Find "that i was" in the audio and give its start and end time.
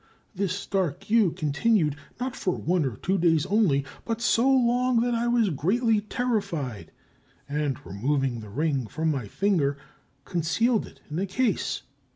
5.01-5.49